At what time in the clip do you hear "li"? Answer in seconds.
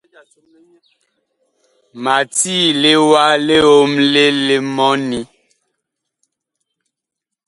4.45-4.57